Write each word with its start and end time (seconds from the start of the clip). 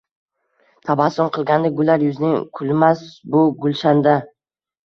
Tabassum 0.89 1.29
qilsada 1.35 1.71
gullar 1.81 2.05
yuzing 2.07 2.33
kulmas 2.61 3.05
bu 3.37 3.47
gulshanda 3.63 4.19